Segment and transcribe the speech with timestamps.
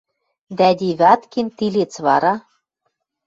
[0.57, 2.33] Дӓ Девяткин тилец вара